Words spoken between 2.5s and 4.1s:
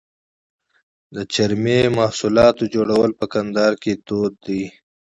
جوړول په کندهار کې